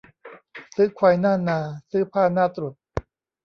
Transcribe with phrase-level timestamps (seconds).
[0.75, 1.59] ซื้อควายหน้านา
[1.91, 2.75] ซื้อผ้าหน้าตรุษ